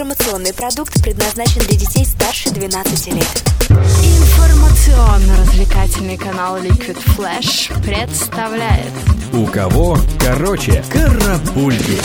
[0.00, 3.44] Информационный продукт предназначен для детей старше 12 лет.
[3.68, 8.90] Информационно-развлекательный канал Liquid Flash представляет
[9.34, 11.98] У кого короче карапульки.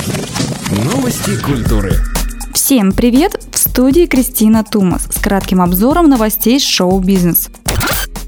[0.84, 1.94] Новости культуры.
[2.54, 3.42] Всем привет!
[3.54, 7.50] В студии Кристина Тумас с кратким обзором новостей шоу-бизнес.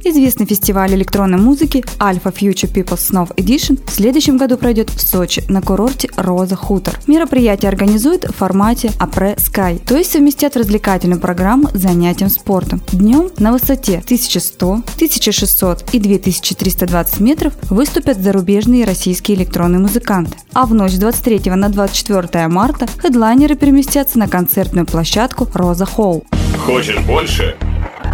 [0.10, 5.44] Известный фестиваль электронной музыки Alpha Future People's Snow Edition в следующем году пройдет в Сочи
[5.50, 6.98] на курорте Роза Хутор.
[7.08, 12.81] Мероприятие организуют в формате Апре Sky, то есть совместят развлекательную программу с занятием спортом.
[12.94, 20.38] Днем на высоте 1100, 1600 и 2320 метров выступят зарубежные российские электронные музыканты.
[20.53, 26.23] А в ночь с 23 на 24 марта хедлайнеры переместятся на концертную площадку Роза Холл.
[26.66, 27.58] Хочешь больше?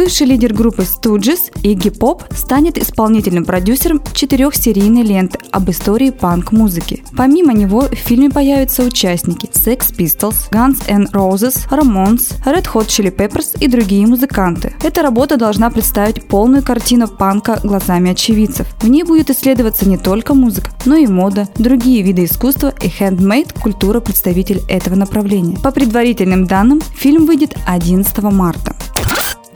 [0.00, 7.04] Бывший лидер группы Stooges Игги Поп станет исполнительным продюсером четырехсерийной ленты об истории панк-музыки.
[7.14, 13.14] Помимо него в фильме появятся участники Sex Pistols, Guns N' Roses, Ramones, Red Hot Chili
[13.14, 14.72] Peppers и другие музыканты.
[14.82, 18.68] Эта работа должна представить полную картину панка глазами очевидцев.
[18.80, 23.52] В ней будет исследоваться не только музыка, но и мода, другие виды искусства и handmade
[23.60, 25.58] культура представитель этого направления.
[25.58, 28.74] По предварительным данным, фильм выйдет 11 марта.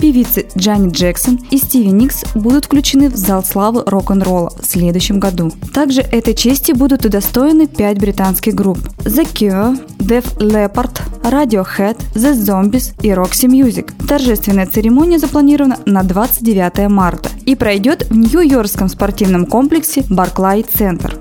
[0.04, 5.50] Певицы Джанни Джексон и Стиви Никс будут включены в зал славы рок-н-ролла в следующем году.
[5.72, 12.92] Также этой чести будут удостоены пять британских групп The Cure, Def Leppard, Radiohead, The Zombies
[13.00, 13.92] и Roxy Music.
[14.06, 21.18] Торжественная церемония запланирована на 29 марта и пройдет в Нью-Йоркском спортивном комплексе Barclay Center.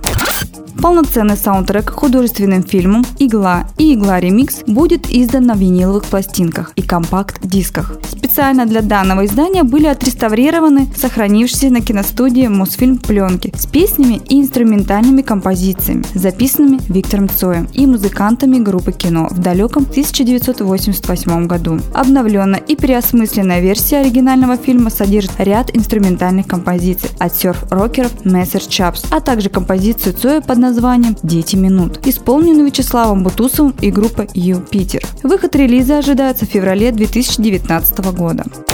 [0.82, 6.82] Полноценный саундтрек к художественным фильмам «Игла» и «Игла Ремикс» будет издан на виниловых пластинках и
[6.82, 7.98] компакт-дисках.
[8.34, 15.22] Специально для данного издания были отреставрированы сохранившиеся на киностудии Мосфильм пленки с песнями и инструментальными
[15.22, 21.80] композициями, записанными Виктором Цоем и музыкантами группы кино в далеком 1988 году.
[21.94, 29.20] Обновленная и переосмысленная версия оригинального фильма содержит ряд инструментальных композиций от серф-рокеров Мессер Чапс, а
[29.20, 35.04] также композицию Цоя под названием «Дети минут», исполненную Вячеславом Бутусовым и группой «Юпитер».
[35.22, 38.73] Выход релиза ожидается в феврале 2019 года года.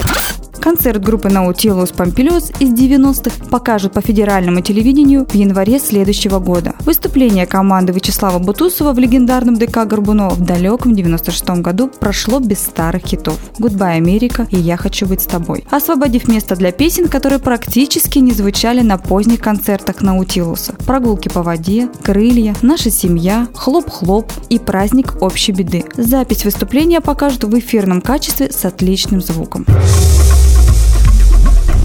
[0.59, 6.75] Концерт группы Nautilus Pompilius из 90-х покажут по федеральному телевидению в январе следующего года.
[6.81, 13.06] Выступление команды Вячеслава Бутусова в легендарном ДК Горбунова в далеком 96 году прошло без старых
[13.06, 18.19] хитов «Гудбай, Америка» и «Я хочу быть с тобой», освободив место для песен, которые практически
[18.19, 20.74] не звучали на поздних концертах Наутилуса.
[20.86, 25.86] «Прогулки по воде», «Крылья», «Наша семья», «Хлоп-хлоп» и «Праздник общей беды».
[25.96, 29.66] Запись выступления покажут в эфирном качестве с отличным звуком.